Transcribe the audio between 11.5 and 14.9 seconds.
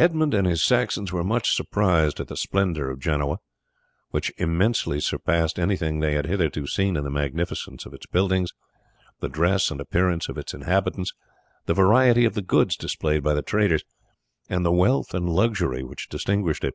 the variety of the goods displayed by the traders, and the